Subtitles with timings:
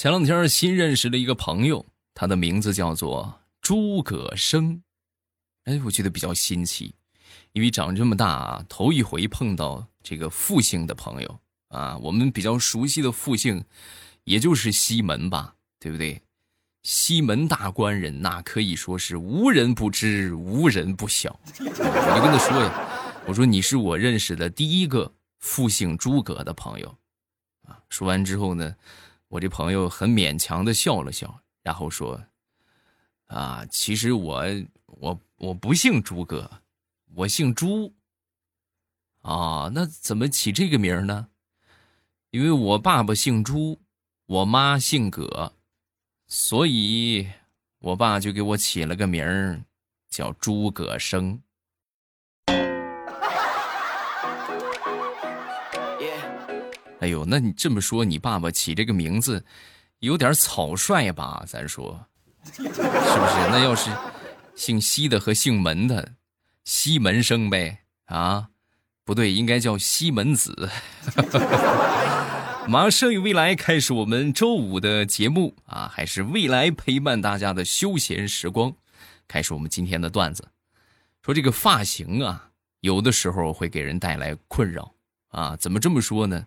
[0.00, 4.82] 前两天新认识了一个朋友，他的名字叫做诸葛生。
[5.64, 6.94] 哎，我觉得比较新奇，
[7.52, 11.98] 因为长这么大啊，头一回碰到这个复姓的朋友啊。
[11.98, 13.62] 我们比较熟悉的复姓，
[14.24, 16.18] 也就是西门吧，对不对？
[16.82, 21.38] 西门大官人那可以说是无人不知，无人不晓。
[21.58, 26.88] 我就跟他说呀，我说你是我认识的第一个复姓诸葛的朋友，
[27.68, 27.78] 啊。
[27.90, 28.74] 说完之后呢，
[29.30, 32.20] 我这朋友很勉强的笑了笑，然后说，
[33.26, 34.44] 啊，其实我
[34.86, 36.50] 我我不姓诸葛，
[37.14, 37.94] 我姓朱。
[39.22, 41.28] 啊，那怎么起这个名呢？
[42.30, 43.80] 因为我爸爸姓朱，
[44.26, 45.54] 我妈姓葛。
[46.26, 47.30] 所以，
[47.78, 49.64] 我爸就给我起了个名儿，
[50.08, 51.40] 叫诸葛生。
[57.00, 59.44] 哎呦，那你这么说，你爸爸起这个名字
[60.00, 61.42] 有点草率吧？
[61.46, 62.06] 咱说，
[62.44, 62.80] 是不是？
[63.50, 63.90] 那要是
[64.54, 66.12] 姓西的和姓门的，
[66.64, 67.78] 西门生呗？
[68.04, 68.48] 啊，
[69.04, 70.70] 不对，应该叫西门子。
[72.68, 78.72] 马上与未来开始我们周五的节目啊，还是未来陪伴大家的休闲时光。
[79.26, 80.46] 开始我们今天的段子，
[81.24, 84.92] 说这个发型啊，有的时候会给人带来困扰
[85.28, 85.56] 啊。
[85.56, 86.46] 怎么这么说呢？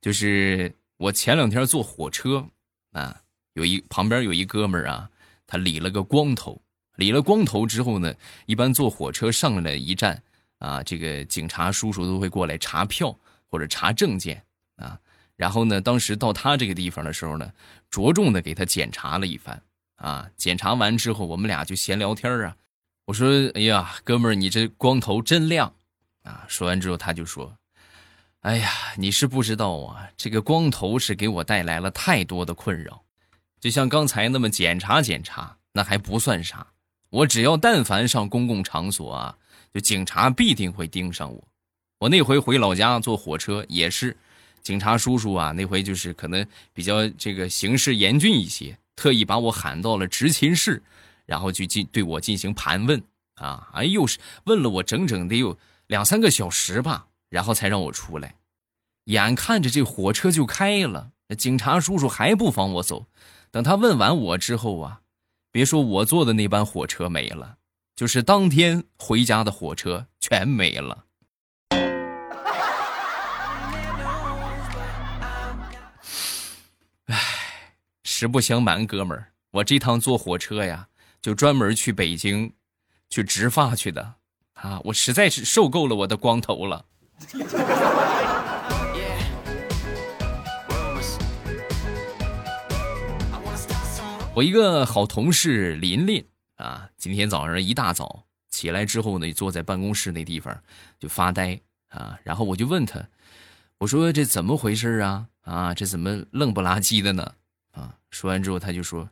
[0.00, 2.46] 就是我前两天坐火车
[2.92, 3.20] 啊，
[3.54, 5.10] 有一旁边有一哥们儿啊，
[5.46, 6.60] 他理了个光头，
[6.96, 8.14] 理了光头之后呢，
[8.46, 10.22] 一般坐火车上了一站
[10.58, 14.42] 啊，这个警察叔叔都会过来查票或者查证件
[14.76, 14.98] 啊。
[15.36, 17.52] 然后呢，当时到他这个地方的时候呢，
[17.90, 19.62] 着重的给他检查了一番
[19.96, 20.28] 啊。
[20.36, 22.56] 检查完之后，我们俩就闲聊天啊。
[23.04, 25.72] 我说：“哎呀，哥们儿，你这光头真亮
[26.24, 27.56] 啊！”说完之后，他就说
[28.48, 33.04] ：“哎呀，你是不知道啊，这个光头是给我带来了太多的困扰。
[33.60, 36.66] 就像刚才那么检查检查，那还不算啥。
[37.10, 39.36] 我只要但凡上公共场所啊，
[39.74, 41.48] 就警察必定会盯上我。
[41.98, 44.16] 我那回回老家坐火车也是。”
[44.64, 50.82] 警察叔叔啊，那回就是可能比较这个形势严峻一些，特意把我喊到了执勤室，
[51.26, 53.02] 然后去进对我进行盘问
[53.34, 55.54] 啊，哎呦是问了我整整得有
[55.88, 58.34] 两三个小时吧，然后才让我出来。
[59.08, 63.06] 眼看着这火车就开了，警察叔叔还不放我走。
[63.50, 65.00] 等他问完我之后啊，
[65.50, 67.56] 别说我坐的那班火车没了，
[67.96, 71.04] 就是当天回家的火车全没了。
[78.04, 80.88] 实不相瞒，哥们儿，我这趟坐火车呀，
[81.22, 82.52] 就专门去北京，
[83.08, 84.16] 去植发去的，
[84.52, 86.84] 啊，我实在是受够了我的光头了。
[94.38, 96.24] 我一个好同事琳琳
[96.58, 100.62] 啊，今天早上一大早起来之后呢，坐在办公室那地方
[101.00, 103.04] 就发呆啊，然后我就问他，
[103.78, 105.26] 我说这怎么回事啊？
[105.40, 107.34] 啊，这怎么愣不拉几的呢？
[107.72, 107.96] 啊！
[108.12, 109.10] 说完之后，他就说：“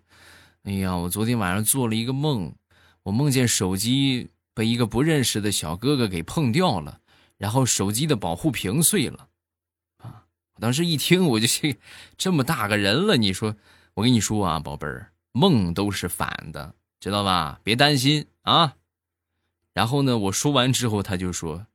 [0.63, 2.55] 哎呀，我昨天晚上做了一个梦，
[3.03, 7.01] 我梦见手机被一个不认识的小哥哥给碰掉了，
[7.37, 9.27] 然后手机的保护屏碎了。”
[9.99, 10.23] 啊！
[10.55, 11.77] 我当时一听，我就这
[12.17, 13.57] 这么大个人了，你说，
[13.95, 17.61] 我跟你说啊，宝贝儿，梦都是反的，知道吧？
[17.63, 18.77] 别担心啊。
[19.75, 21.67] 然后呢，我说完之后，他就说：“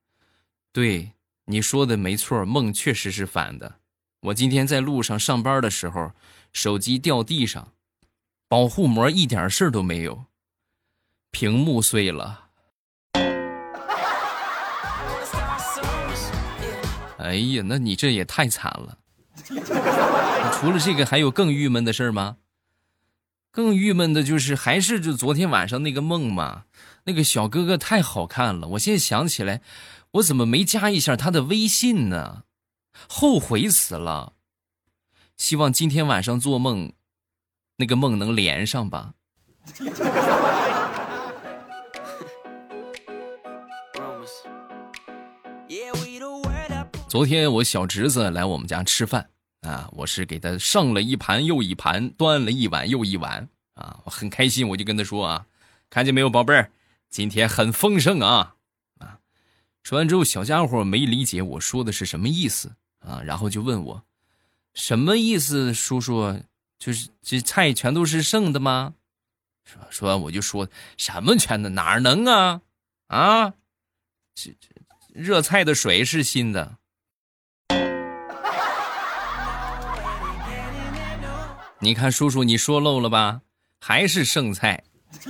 [0.74, 1.12] 对，
[1.46, 3.76] 你说的没错，梦确实是反的。
[4.22, 6.12] 我今天在路上上班的时候。”
[6.54, 7.72] 手机掉地上，
[8.50, 10.26] 保护膜一点事儿都没有，
[11.32, 12.48] 屏幕碎了。
[17.18, 18.98] 哎呀，那你这也太惨了！
[20.56, 22.36] 除了这个，还有更郁闷的事吗？
[23.52, 26.64] 更郁闷的就是，还是就昨天晚上那个梦嘛。
[27.04, 29.62] 那个小哥哥太好看了，我现在想起来，
[30.14, 32.44] 我怎么没加一下他的微信呢？
[33.10, 34.34] 后悔死了。
[35.36, 36.94] 希望今天晚上做梦，
[37.78, 39.14] 那个梦能连上吧。
[47.08, 49.32] 昨天我小侄子来我们家吃饭
[49.62, 55.46] 啊，我是给他上了一盘又一盘，端了一碗又一碗啊，我很开心，我就跟他说啊，
[55.90, 56.72] 看见没有，宝贝儿，
[57.10, 58.56] 今天很丰盛啊
[58.98, 59.20] 啊。
[59.84, 64.04] 说完之后，小家伙没理解我说的是什么意思啊，然后就问我。
[64.74, 66.42] 什么意思，叔叔？
[66.80, 68.96] 就是这菜全都是剩的吗？
[69.64, 70.68] 说说完我就说
[70.98, 72.62] 什么全的哪能啊
[73.08, 73.54] 啊！
[74.34, 74.70] 这这
[75.14, 76.78] 热菜的水是新的。
[81.84, 83.42] 你看叔叔，你说漏了吧？
[83.80, 84.84] 还是剩菜。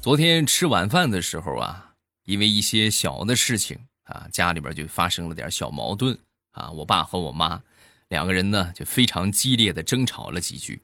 [0.00, 1.94] 昨天吃晚饭的时候啊，
[2.24, 6.16] 因为一些小的事情啊，家里边就发生了点小矛盾
[6.52, 6.70] 啊。
[6.70, 7.60] 我爸和我妈
[8.06, 10.80] 两个人呢，就非常激烈的争吵了几句。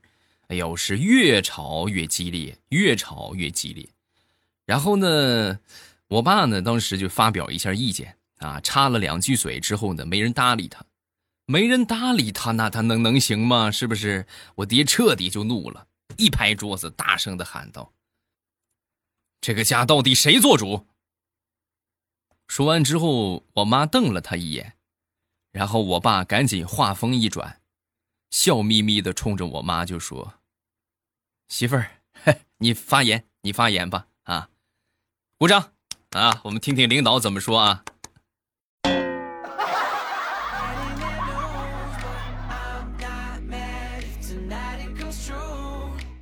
[0.48, 3.88] 哎呦，是越吵越激烈，越吵越激烈。
[4.64, 5.60] 然后呢，
[6.08, 10.85] 我爸呢当时就发表一下意见啊，插了两句嘴之后呢，没人搭理他，
[11.47, 13.70] 没人搭理他，那他能能行吗？
[13.70, 14.26] 是不是？
[14.56, 17.93] 我爹彻底就怒了，一拍桌子，大声的喊道。
[19.41, 20.87] 这个家到底谁做主？
[22.47, 24.76] 说完之后，我妈瞪了他一眼，
[25.50, 27.61] 然后我爸赶紧话锋一转，
[28.31, 30.35] 笑眯眯的冲着我妈就说
[31.49, 32.03] ：“媳妇儿，
[32.58, 34.50] 你发言，你发言吧，啊，
[35.38, 35.73] 鼓掌，
[36.11, 37.82] 啊，我们听听领导怎么说啊。”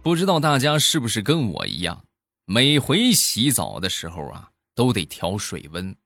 [0.02, 2.04] 不知道大家是不是跟我一样？
[2.44, 5.96] 每回洗澡的时候啊，都得调水温。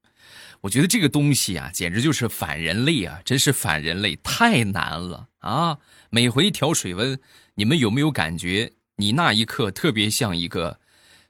[0.60, 3.20] 我觉得这个东西啊，简直就是反人类啊！
[3.24, 5.78] 真是反人类，太难了啊！
[6.10, 7.18] 每回调水温，
[7.54, 8.72] 你们有没有感觉？
[8.96, 10.78] 你那一刻特别像一个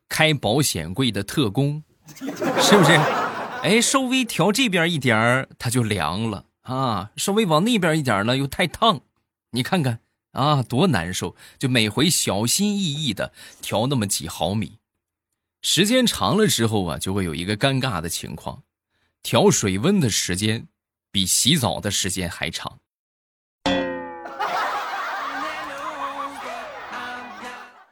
[0.09, 1.83] 开保险柜的特工，
[2.61, 2.93] 是不是？
[3.63, 9.01] 哎，稍微调这边一点儿，它就凉了啊；稍微往那边一点呢，又太烫。
[9.51, 10.01] 你看看
[10.33, 11.35] 啊，多难受！
[11.59, 14.79] 就每回小心翼翼的调那么几毫米。
[15.61, 18.63] 时间长了之后啊，就会有一个尴尬的情况，
[19.23, 20.69] 调水温的时间
[21.11, 22.79] 比洗澡的时间还长。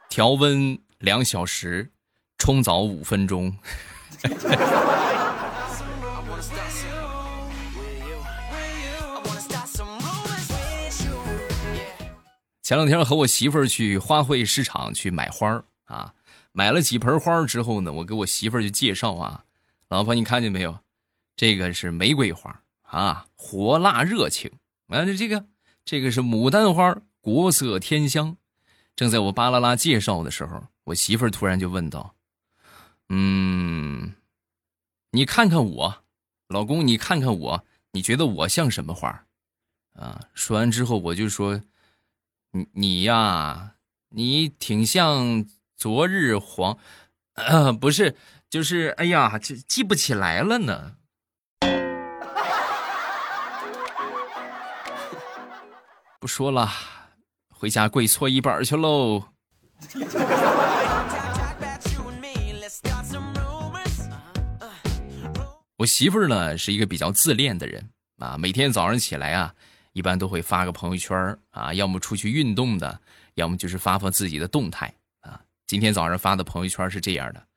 [0.09, 1.91] 调温两小时，
[2.37, 3.57] 冲澡五分钟。
[12.61, 16.13] 前两天和我媳妇儿去花卉市场去买花儿啊。
[16.51, 19.45] 买了几盆花之后呢，我给我媳妇儿就介绍啊，
[19.89, 20.77] 老婆你看见没有，
[21.35, 24.51] 这个是玫瑰花啊，火辣热情。
[24.87, 25.45] 完了这个
[25.85, 28.35] 这个是牡丹花，国色天香。
[28.95, 32.15] 正在我巴拉拉介绍的时候，我媳妇儿突然就问道
[33.09, 34.13] ：“嗯，
[35.11, 36.03] 你看看我，
[36.47, 39.25] 老公，你看看我，你觉得我像什么花？”
[39.95, 41.61] 啊，说完之后我就说
[42.51, 43.75] ：“你你呀，
[44.09, 45.45] 你挺像。”
[45.77, 46.79] 昨日黄，
[47.79, 48.15] 不是，
[48.49, 50.95] 就是哎呀，记记不起来了呢。
[56.19, 56.67] 不说了，
[57.53, 59.25] 回家跪搓衣板去喽。
[65.77, 67.87] 我媳妇儿呢是一个比较自恋的人
[68.17, 69.53] 啊，每天早上起来啊，
[69.93, 72.99] 一般都会发个朋友圈啊，要么出去运动的，
[73.35, 74.91] 要么就是发发自己的动态
[75.21, 75.39] 啊。
[75.67, 77.47] 今天早上发的朋友圈是这样的：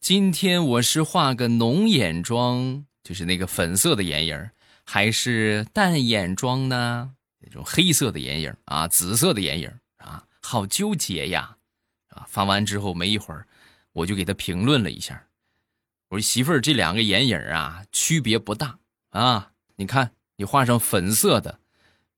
[0.00, 4.50] 今天我是画个浓眼妆，就是那个粉色的眼影，
[4.84, 7.12] 还是淡眼妆呢？
[7.40, 11.58] 那种黑色的眼影啊，紫色的眼影啊，好纠结呀！
[12.08, 13.46] 啊，发完之后没一会儿，
[13.92, 15.22] 我就给他评论了一下，
[16.12, 18.78] 我媳妇儿，这两个眼影啊，区别不大
[19.08, 19.50] 啊。
[19.76, 21.58] 你看，你画上粉色的，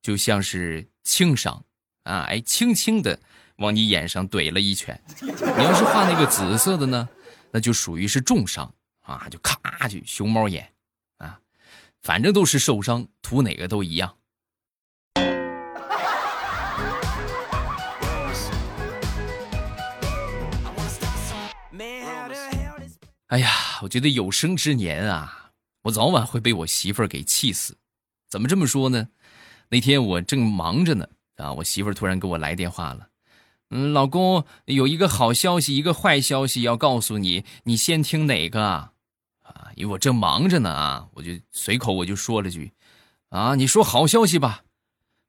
[0.03, 1.65] 就像是轻伤
[2.03, 3.17] 啊，哎，轻轻的。
[3.59, 7.09] 往你眼上怼了一拳，你要是画那个紫色的呢，
[7.53, 10.69] 那就属于是重伤啊，就咔就熊猫眼
[11.19, 11.39] 啊，
[12.03, 14.17] 反正都是受伤，涂哪个都一样。
[23.35, 23.51] 哎呀，
[23.83, 25.51] 我觉得有生之年啊，
[25.83, 27.77] 我早晚会被我媳妇儿给气死。
[28.31, 29.09] 怎么这么说呢？
[29.71, 33.09] 那天我正忙着呢啊，我媳妇儿突然给我来电话了。
[33.71, 38.93] 嗯，老公有一个好消息，一个坏消息要告诉你，你先听哪个啊？
[39.75, 42.71] 因为我正忙着呢啊，我就随口我就说了句，
[43.31, 44.63] 啊，你说好消息吧。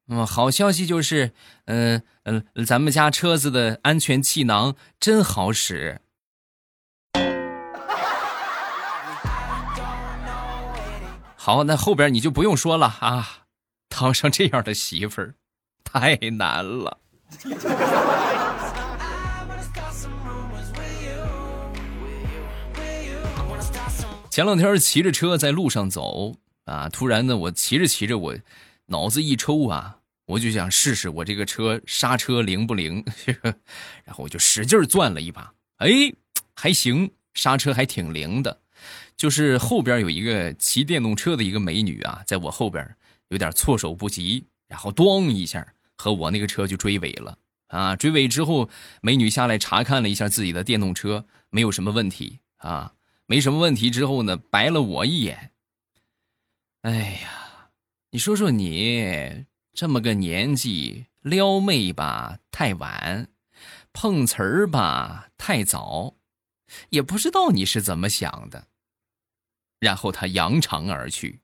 [0.06, 1.32] 嗯，好消息就是，
[1.64, 6.02] 嗯嗯，咱们家车子的安全气囊真好使。
[11.46, 13.44] 好，那后边你就不用说了啊，
[13.88, 15.36] 当上这样的媳妇儿
[15.84, 16.98] 太难了。
[24.28, 26.34] 前两天骑着车在路上走
[26.64, 28.36] 啊，突然呢，我骑着骑着，我
[28.86, 33.04] 脑子一抽啊，我就想试试我这个车刹车灵不灵，
[34.02, 36.12] 然后我就使劲攥了一把，哎，
[36.56, 38.58] 还行，刹车还挺灵的。
[39.16, 42.96] 就是后边有一个骑电动车的一个美女啊，在我后边
[43.28, 47.96] 有点措手不及，然后咣一下和我那个车就追尾了啊！
[47.96, 48.68] 追尾之后，
[49.00, 52.92] 美女下来查看了一下自己的电动车，没有什么问题啊，
[53.26, 55.52] 没什么问题之后呢，白了我一眼。
[56.82, 57.70] 哎呀，
[58.10, 63.28] 你说说你这么个年纪撩妹吧太晚，
[63.92, 66.14] 碰瓷儿吧太早，
[66.90, 68.68] 也不知道你是怎么想的。
[69.78, 71.40] 然后他扬长而去。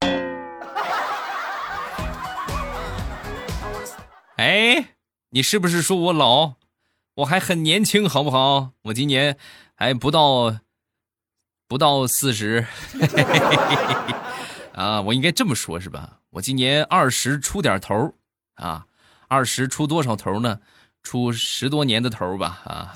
[4.36, 4.94] 哎，
[5.30, 6.54] 你是不是说我老？
[7.16, 8.70] 我还很年轻，好不好？
[8.82, 9.36] 我今年
[9.74, 10.58] 还不到
[11.68, 12.66] 不到四十。
[14.72, 16.20] 啊，我应该这么说，是吧？
[16.30, 18.14] 我今年二十出点头
[18.54, 18.86] 啊，
[19.28, 20.60] 二十出多少头呢？
[21.02, 22.94] 出十多年的头吧，啊。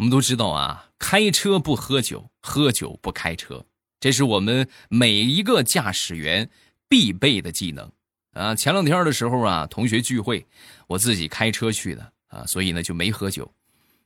[0.00, 3.66] 我们都知道啊，开车不喝酒，喝酒不开车，
[4.00, 6.48] 这是我们每一个驾驶员
[6.88, 7.92] 必备的技能
[8.32, 8.54] 啊。
[8.54, 10.46] 前两天的时候啊，同学聚会，
[10.86, 13.52] 我自己开车去的啊，所以呢就没喝酒。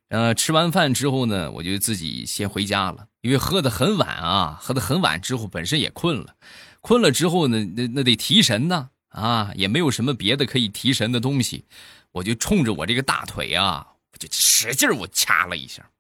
[0.09, 6.35] 呃，吃完饭之后呢，我就自己先回家了，因为喝的很晚啊，喝的很晚之后本身也困了，
[6.81, 11.67] 困了之后呢，那那得提神呢啊，也没有什么别的可以提神的东西，
[12.11, 13.87] 我就冲着我这个大腿啊。
[14.19, 15.91] 就使劲我掐了一下。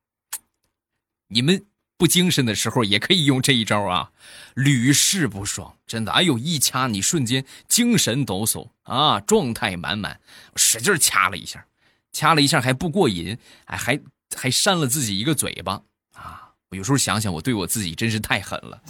[1.28, 1.66] 你们
[1.97, 4.12] 不精神的时候也可以用这一招啊，
[4.54, 6.12] 屡试不爽，真的。
[6.12, 10.21] 哎呦，一掐你瞬间精神抖擞啊，状态满满。
[10.56, 11.66] 使劲掐了一下，
[12.12, 14.00] 掐了一下还不过瘾，哎，还
[14.37, 16.52] 还扇了自己一个嘴巴啊！
[16.68, 18.80] 我有时候想想，我对我自己真是太狠了，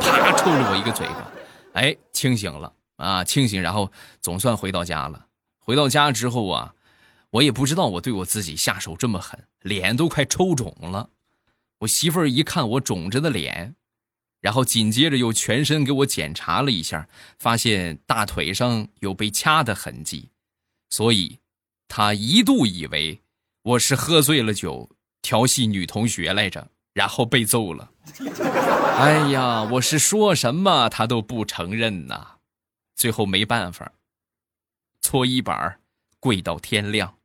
[0.00, 1.30] 啪抽了我一个嘴巴。
[1.74, 5.26] 哎，清醒了啊，清醒，然后总算回到家了。
[5.58, 6.74] 回到家之后啊。
[7.34, 11.10] 我也不知道我对我自己下手这么狠，脸都快抽肿了。
[11.78, 13.74] 我媳妇儿一看我肿着的脸，
[14.40, 17.08] 然后紧接着又全身给我检查了一下，
[17.40, 20.28] 发现大腿上有被掐的痕迹，
[20.90, 21.40] 所以，
[21.88, 23.20] 她一度以为
[23.62, 24.88] 我是喝醉了酒
[25.20, 27.90] 调戏女同学来着，然后被揍了。
[28.96, 32.36] 哎呀，我是说什么她都不承认呐，
[32.94, 33.90] 最后没办法，
[35.00, 35.80] 搓衣板
[36.20, 37.16] 跪到天亮。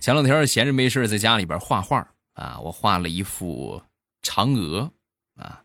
[0.00, 3.82] 前两天闲着没事在家里边画画啊，我画了一幅
[4.22, 4.90] 嫦娥
[5.36, 5.62] 啊。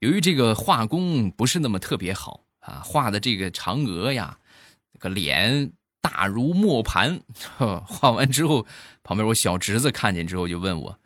[0.00, 4.38] 由于这个画工不是那么特别好啊，画的这个嫦娥呀，
[4.92, 5.72] 这个脸
[6.02, 7.18] 大如磨盘。
[7.86, 8.66] 画完之后，
[9.02, 10.98] 旁边我小侄子看见之后就问我：“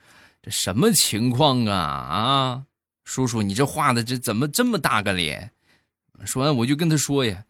[0.43, 1.79] 这什么情况啊？
[1.79, 2.65] 啊，
[3.05, 5.53] 叔叔，你这画的这怎么这么大个脸？”
[6.27, 7.45] 说完我就跟他说呀：“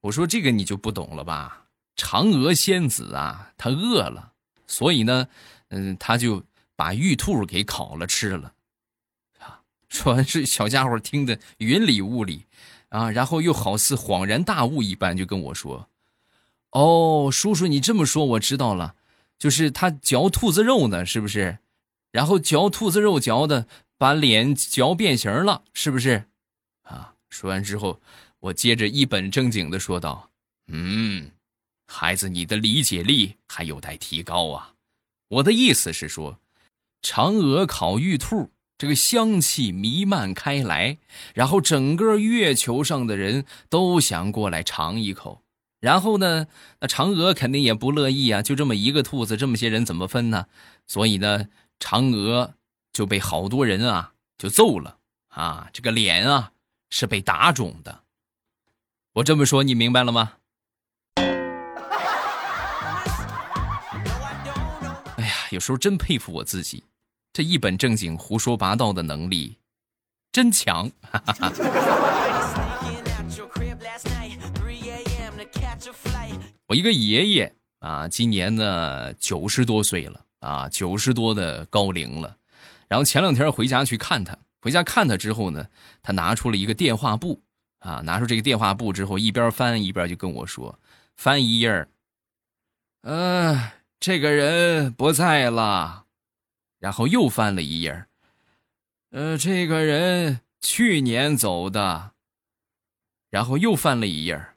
[0.00, 1.66] 我说这个你就不懂了吧？
[1.96, 4.28] 嫦娥仙子啊，她饿了。”
[4.70, 5.26] 所以呢，
[5.70, 6.44] 嗯，他就
[6.76, 8.54] 把玉兔给烤了吃了，
[9.40, 9.62] 啊！
[9.88, 12.46] 说完是小家伙听得云里雾里，
[12.90, 15.88] 啊，然后又好似恍然大悟一般，就跟我说
[16.70, 18.94] ：“哦，叔叔，你这么说我知道了，
[19.40, 21.58] 就是他嚼兔子肉呢，是不是？
[22.12, 23.66] 然后嚼兔子肉嚼的，
[23.98, 26.26] 把脸嚼变形了，是不是？”
[26.86, 27.14] 啊！
[27.28, 28.00] 说完之后，
[28.38, 30.30] 我接着一本正经的说道
[30.70, 31.32] ：“嗯。”
[31.92, 34.74] 孩子，你的理解力还有待提高啊！
[35.26, 36.38] 我的意思是说，
[37.02, 40.98] 嫦娥烤玉兔，这个香气弥漫开来，
[41.34, 45.42] 然后整个月球上的人都想过来尝一口。
[45.80, 46.46] 然后呢，
[46.78, 50.46] 那嫦娥肯定也不乐意啊，就这么一个兔子，这么些人怎么分呢？
[50.86, 51.48] 所以呢，
[51.80, 52.54] 嫦娥
[52.92, 56.52] 就被好多人啊就揍了啊，这个脸啊
[56.88, 58.04] 是被打肿的。
[59.14, 60.34] 我这么说，你明白了吗？
[65.50, 66.84] 有时候真佩服我自己，
[67.32, 69.56] 这一本正经胡说八道的能力
[70.30, 70.90] 真强。
[76.68, 82.36] 我一个爷爷啊，今年呢九十多岁了啊，九十多的高龄了。
[82.86, 85.66] 然后前两天回家去看他，回家看他之后呢，
[86.00, 87.42] 他拿出了一个电话簿
[87.80, 90.78] 啊，拿出这个电话簿之后，一边翻一边就跟我说
[91.16, 91.88] ：“翻一页儿，
[93.02, 93.60] 嗯。”
[94.00, 96.06] 这个人不在了，
[96.78, 98.06] 然后又翻了一页
[99.10, 102.12] 呃，这个人去年走的，
[103.28, 104.54] 然后又翻了一页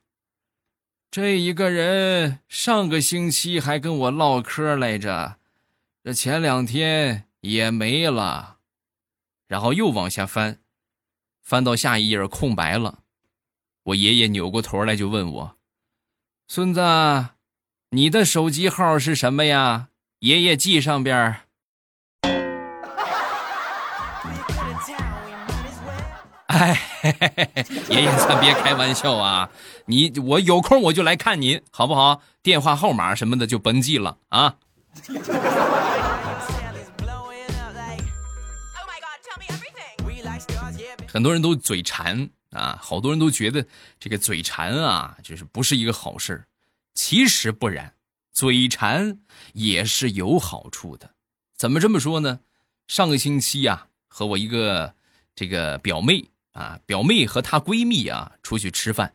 [1.12, 5.38] 这一个人上个星期还跟我唠嗑来着，
[6.06, 8.60] 这前两天也没了，
[9.48, 10.60] 然后又往下翻，
[11.42, 13.00] 翻到下一页空白了，
[13.84, 15.58] 我爷爷扭过头来就问我
[16.48, 16.80] ：“孙子，
[17.94, 19.90] 你的手机号是什么呀？
[20.18, 21.42] 爷爷记上边儿。”
[26.48, 26.82] 哎，
[27.90, 29.48] 爷爷，咱别开玩笑啊！
[29.86, 32.24] 你我有空我就来看您，好不好？
[32.42, 34.56] 电话号码什么的就甭记了啊。
[41.08, 43.64] 很多人都嘴馋啊，好多人都觉得
[44.00, 46.44] 这个嘴馋啊，就是不是一个好事
[46.94, 47.94] 其实不然，
[48.32, 49.20] 嘴馋
[49.54, 51.14] 也是有好处的。
[51.56, 52.40] 怎么这么说呢？
[52.88, 54.96] 上个星期啊，和我一个
[55.36, 56.30] 这个表妹。
[56.54, 59.12] 啊，表妹和她闺蜜啊出去吃饭，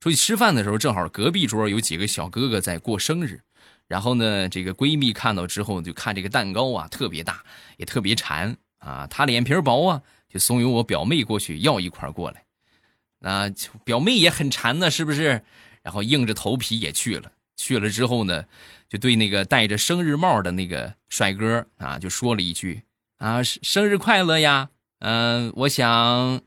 [0.00, 3.40] 出去吃饭的时候，正好隔壁桌有几个小哥哥在过生日，
[3.86, 7.44] 然后呢，这个闺蜜看到之后就看这个蛋糕啊特别大，
[7.76, 12.44] 也特别馋啊，她脸皮薄啊，就怂恿我表妹过去要一块过来。
[13.20, 13.48] 那
[13.84, 15.44] 表妹也很馋呢，是不是？
[15.82, 17.32] 然后硬着头皮也去了。
[17.56, 18.44] 去了之后呢，
[18.88, 22.82] 就对那个戴着生日帽的那个帅哥啊，就说了一句
[23.18, 24.70] ：“啊，生日快乐呀！
[25.00, 26.40] 嗯，我想。”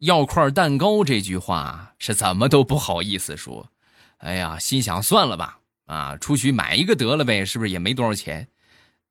[0.00, 3.72] 要块蛋糕这句话是怎么都不好意思说，
[4.18, 8.46] 哎呀，心想算了吧，啊，出去买一个得了呗，是不是也没多少钱？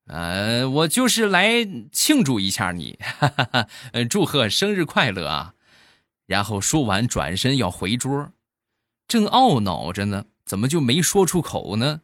[0.05, 3.67] 呃，我就是来庆祝一下你，哈哈哈，
[4.07, 5.55] 祝贺生日快乐啊！
[6.27, 8.31] 然后说完转身要回桌，
[9.07, 12.01] 正懊恼着呢，怎么就没说出口呢？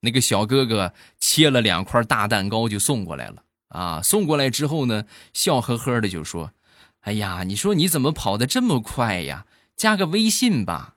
[0.00, 6.52] 那个小哥哥切了两块大蛋糕就送过来了，啊，送过来之后呢，笑呵呵的就说。
[7.00, 9.46] 哎呀，你说你怎么跑得这么快呀？
[9.74, 10.96] 加个微信吧。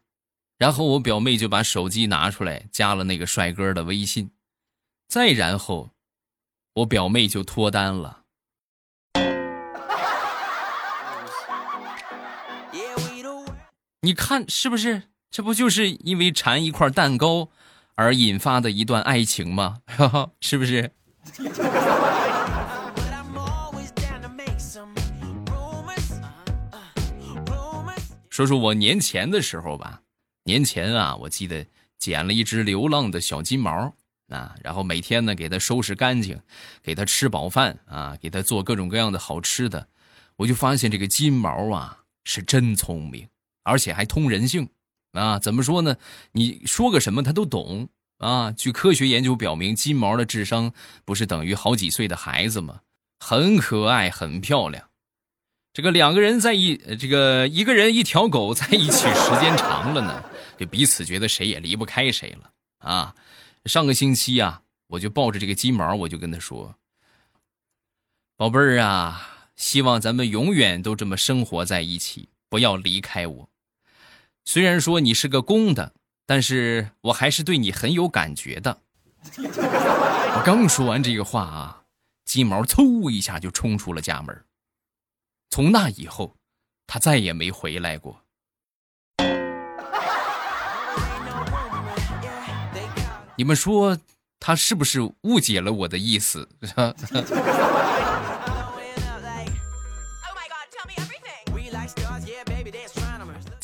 [0.57, 4.31] 然后我表妹就把手机拿出来，加了那个帅哥的微信。
[5.07, 5.91] 再然后，
[6.73, 8.23] 我表妹就脱单了。
[14.01, 15.03] 你看是不是？
[15.33, 17.49] 这不就是因为馋一块蛋糕
[17.95, 19.79] 而引发的一段爱情吗？
[20.39, 20.91] 是不是？
[28.29, 30.03] 说说我年前的时候吧，
[30.43, 31.65] 年前啊，我记得
[31.97, 33.91] 捡了一只流浪的小金毛
[34.27, 36.39] 啊，然后每天呢给它收拾干净，
[36.83, 39.87] 给它吃饱饭啊，给它做各种各样的好吃的，
[40.35, 43.27] 我就发现这个金毛啊是真聪明，
[43.63, 44.69] 而且还通人性
[45.13, 45.39] 啊。
[45.39, 45.97] 怎么说呢？
[46.33, 48.51] 你说个什么它都懂啊。
[48.51, 50.73] 据科学研究表明，金毛的智商
[51.05, 52.81] 不是等于好几岁的孩子吗？
[53.19, 54.89] 很可爱，很漂亮。
[55.71, 60.23] 这个两个人在一，这个一个人一条狗在一起时间长了呢，
[60.55, 63.15] 就彼此觉得谁也离不开谁了啊。
[63.65, 66.75] 上个星期啊，我就抱着这个金毛，我就跟他说
[68.37, 73.49] ：“宝贝儿啊，希望咱们永远都这么生活在一起，不要离开我。
[74.45, 75.93] 虽然说你是个公的，
[76.25, 78.81] 但是我还是对你很有感觉的。”
[80.35, 81.83] 我刚说完这个话啊，
[82.25, 84.43] 金毛嗖一下就冲出了家门。
[85.49, 86.35] 从那以后，
[86.87, 88.21] 他再也没回来过。
[93.35, 93.97] 你们说
[94.39, 96.49] 他是不是误解了我的意思？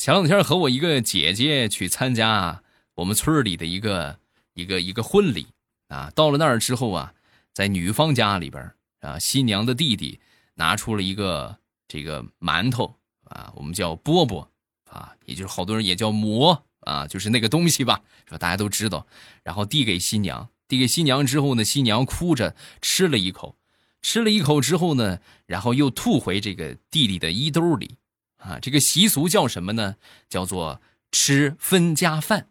[0.00, 2.62] 前两天和我一个姐姐去参加
[2.94, 4.18] 我们村里的一个
[4.54, 5.48] 一个一个婚礼
[5.88, 7.12] 啊，到了那儿之后啊，
[7.52, 10.18] 在女方家里边啊，新娘的弟弟
[10.54, 11.58] 拿出了一个。
[11.86, 14.46] 这个馒头啊，我们叫饽饽
[14.84, 19.06] 啊，也就是好多人也叫馍啊，就是那个东西吧，说大家都知道。
[19.42, 23.56] 然后递给新娘，递给新娘之后呢，新娘哭着吃了一口，
[24.00, 27.96] 吃了一口之后呢，然后又吐回这个弟弟的衣兜里
[28.40, 28.58] 啊。
[28.60, 29.96] 这个习俗叫什么呢？
[30.28, 32.48] 叫做吃分家饭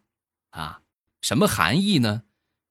[0.51, 0.81] 啊。
[1.21, 2.23] 什么含义呢？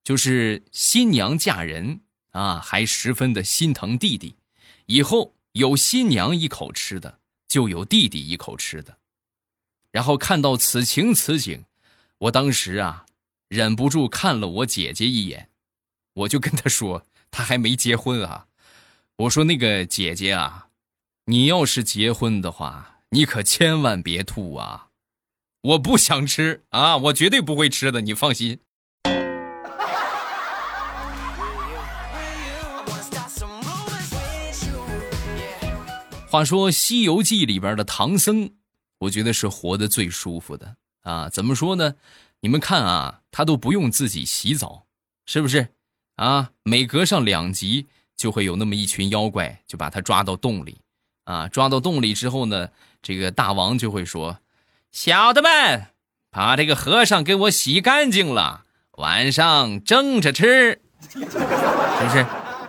[0.02, 2.00] 就是新娘嫁人
[2.30, 4.36] 啊，还十分的心疼弟弟，
[4.86, 5.34] 以后。
[5.52, 8.98] 有新娘一口吃的，就有弟弟一口吃的。
[9.90, 11.64] 然后看到此情此景，
[12.18, 13.06] 我当时啊，
[13.48, 15.48] 忍不住看了我姐姐一眼，
[16.12, 18.46] 我就跟她说：“她还没结婚啊。”
[19.16, 20.68] 我说：“那个姐姐啊，
[21.24, 24.88] 你要是结婚的话，你可千万别吐啊！
[25.62, 28.60] 我不想吃啊，我绝对不会吃的，你放心。”
[36.30, 38.50] 话说《西游记》里边的唐僧，
[38.98, 41.30] 我觉得是活得最舒服的啊！
[41.30, 41.94] 怎么说呢？
[42.40, 44.84] 你们看啊，他都不用自己洗澡，
[45.24, 45.68] 是不是？
[46.16, 50.82] 啊，每隔上两集就会有那么一群妖怪，就把他抓到洞里，
[51.24, 52.68] 啊，抓到洞里之后呢，
[53.08, 54.40] 这个大王就会说
[54.92, 55.86] ：“小的们，
[56.30, 58.64] 把这个和尚给我洗干净了，
[58.98, 62.26] 晚上蒸着吃， 是不是？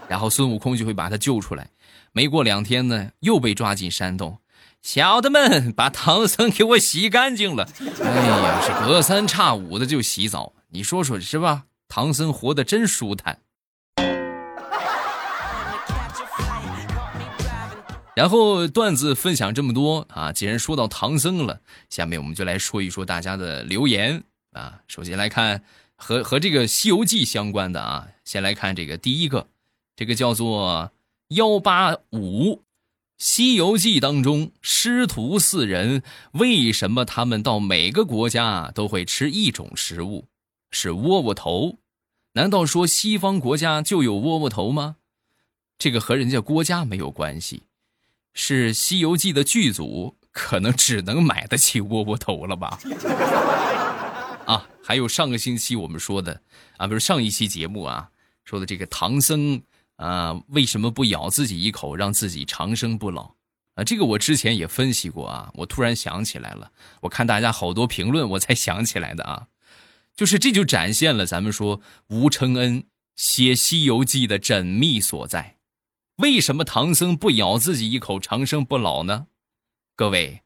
[0.08, 1.71] 然后孙悟空就会把他救出来。
[2.13, 4.39] 没过两天呢，又被抓进山洞。
[4.82, 7.67] 小的们，把唐僧给我洗干净了。
[8.02, 11.65] 哎呀，是隔三差五的就洗澡，你说说是吧？
[11.89, 13.41] 唐僧活得真舒坦。
[18.19, 24.82] 然后段子分享这么多啊，既然说到唐僧了，下面我们就来说一说大家的留言啊。
[24.89, 25.63] 首先来看
[25.95, 29.47] 和和这个《西游记》相关的啊，先来看这个第一个，
[29.95, 30.91] 这个叫做
[31.29, 32.55] 幺八五。
[33.17, 36.03] 《西游记》当中，师徒四人
[36.34, 40.25] 为什么他们到每个国家都会吃一种食物？
[40.71, 41.77] 是窝窝头？
[42.34, 44.97] 难道说西方国家就有窝窝头吗？
[45.77, 47.63] 这个和人家国家没有关系，
[48.34, 52.80] 是《西游记》的剧组可能只能买得起窝窝头了吧？
[54.46, 56.42] 啊，还有上个星期我们说的
[56.78, 58.10] 啊，不是上一期节目啊，
[58.46, 59.62] 说的这个唐僧。
[60.00, 63.34] 啊，为什么不咬自己一口，让自己长生不老？
[63.76, 65.52] 啊，这个我之前也分析过啊。
[65.56, 69.48] 我突然想起来了，我看大家好多评论，我才想起来的啊。
[70.15, 72.86] 就是这就展现了咱们说吴承恩
[73.18, 75.58] 写《西游记》的缜密所在。
[76.19, 79.27] 为什么唐僧不咬自己一口长生不老呢？
[79.95, 80.41] 各位，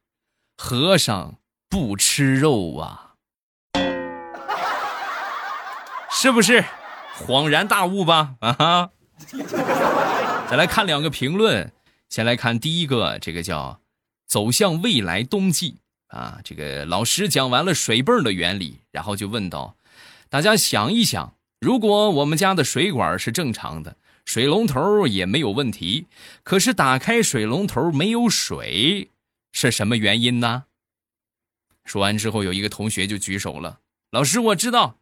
[0.56, 3.16] 和尚不吃肉啊，
[6.12, 6.64] 是不是
[7.26, 8.36] 恍然大悟吧？
[8.40, 8.92] 啊哈。
[10.48, 11.74] 再来看两个评论，
[12.08, 13.82] 先来看第一个，这个叫
[14.30, 19.76] “走向未来冬季”啊，这个老师讲完了水泵的原理，然后就问道
[20.30, 26.08] ：“大家想一想，如果我们家的水管是正常的，水龙头也没有问题，
[26.44, 29.10] 可是打开水龙头没有水，
[29.52, 30.66] 是什么原因呢？”
[31.86, 33.80] 说完之后，有一个同学就举手了
[34.12, 34.98] ：“老师，我知道，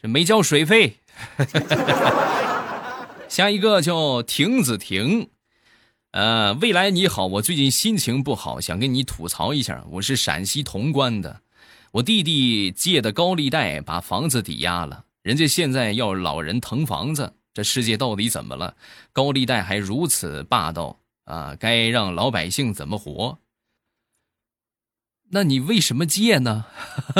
[0.00, 0.98] 是没交水费。
[3.28, 5.30] ”下一个叫亭子亭，
[6.10, 9.82] 呃，未来你好，我最近心情不好，想跟你吐槽一下。
[9.92, 11.40] 我是陕西潼关的，
[11.92, 18.76] 我弟弟借的高利贷把房子抵押了，人家现在要老人腾房子，这世界到底怎么了？
[19.12, 21.54] 高利贷还如此霸道啊！
[21.58, 23.38] 该让老百姓怎么活？
[25.30, 26.66] 那你为什么借呢？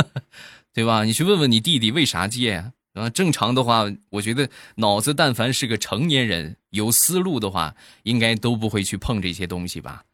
[0.72, 1.04] 对吧？
[1.04, 2.72] 你去问问你弟弟为啥借。
[2.94, 10.04] 啊，正常的话，我觉得脑子但凡是个成年人，有思路的话，应该都不会去碰这些东西吧？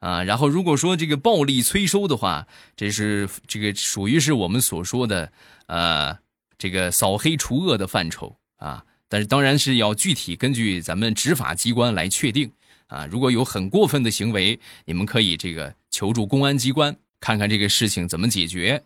[0.00, 5.32] 啊，然后如果说这个暴力催收的话，这是这个属于是我们所说的
[5.66, 6.18] 呃
[6.58, 8.84] 这个扫黑除恶的范畴啊。
[9.08, 12.50] 但是当然是要具体根据咱们执法机关来确定
[12.88, 13.06] 啊。
[13.06, 18.82] 如果有很过分的行为，你们可以这个求助公安机关，看看这个事情怎么解决。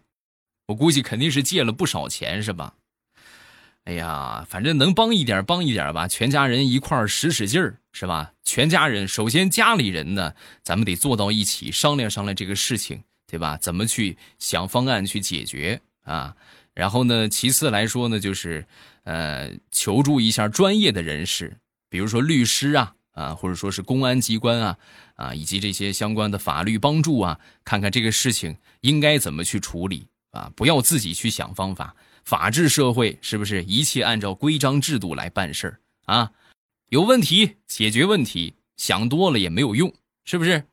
[0.66, 2.74] 我估计肯定是借了不少钱，是吧？
[3.84, 8.32] 哎呀，反正能帮一点帮一点吧，全家人一块使使劲儿，是吧？
[8.44, 13.56] 全家人首先家里人呢，咱们得坐到一起商量商量这个事情，对吧？
[13.56, 16.36] 怎么去想方案去解决啊？
[16.74, 18.64] 然后呢，其次来说呢，就是
[19.04, 21.58] 呃，求助一下专业的人士，
[21.88, 24.78] 比如说律师啊啊，或者说是公安机关啊
[25.16, 31.94] 啊，以及这些相关的法律帮助啊，看看这个事情应该怎么去处理啊，不要自己去想方法。
[32.24, 36.32] 法治社会是不是一切按照规章制度来办事儿啊？
[36.88, 39.92] 有问题解决问题，想多了也没有用，
[40.24, 40.64] 是不是？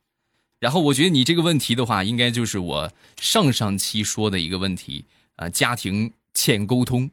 [0.59, 7.09] 然后我觉得你这个问题的话，应该就是我上上期说的一个问题啊，家庭欠沟通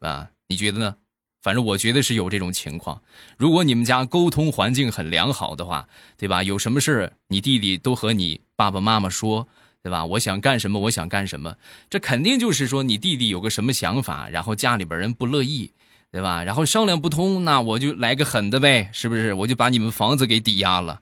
[0.00, 0.96] 啊，你觉得呢？
[1.40, 3.00] 反正我觉得是有这种情况。
[3.38, 6.42] 如果你们家沟通环境很良好的话，对吧？
[6.42, 9.48] 有什么事儿，你弟弟都和你爸爸妈妈说。
[9.82, 10.04] 对吧？
[10.04, 10.78] 我想干什么？
[10.78, 11.56] 我想干什么？
[11.88, 15.72] 这肯定就是说你弟弟有个什么想法，然后家里边人不乐意，
[16.12, 16.44] 对吧？
[16.44, 19.32] 然后商量不通，那我就来个狠的呗，是不是？
[19.32, 21.00] 我就把你们房子给抵押了。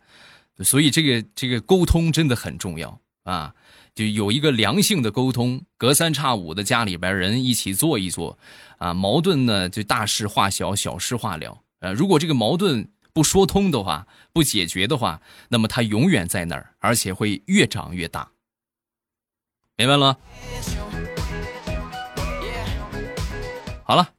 [0.61, 3.53] 所以这个这个沟通真的很重要啊！
[3.99, 8.39] 就有一个良性的沟通，隔三差五的家里边人一起坐一坐，
[8.77, 11.65] 啊，矛盾呢就大事化小，小事化了。
[11.81, 18.31] 呃，如果这个矛盾不说通的话，不解决的话，那么它永远在那儿，而且会越长越大。
[19.75, 20.17] 明白了。
[23.83, 24.11] 好了，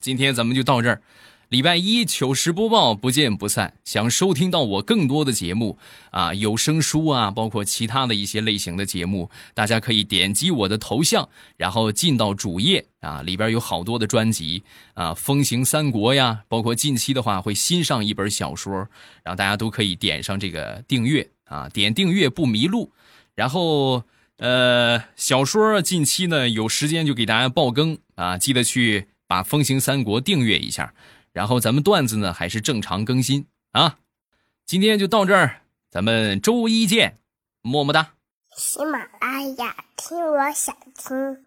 [0.00, 1.02] 今天咱们就到这儿。
[1.48, 3.74] 礼拜一糗事播报，不见不散。
[3.84, 5.78] 想收听到我更多的节目
[6.10, 18.74] 啊，有声书啊，包括其他的一些类型的节目，大家可以点击我的头像，然后进到主页啊，里边有好多的专辑啊，《风行三国》呀，包括近期的话会新上一本小说，
[19.22, 22.90] 然后大家都可以点上这个订阅啊，点订阅不迷路，
[23.34, 24.02] 然后。
[24.38, 30.92] 呃，小说近期呢有时间就给大家爆更啊，记得去把《风行三国》订阅一下。
[31.36, 33.98] 然后咱们段子呢还是正常更新啊。
[34.64, 37.18] 今天就到这儿，咱们周一见，
[37.60, 38.14] 么么哒。
[38.56, 41.45] 喜马拉雅听，我想听。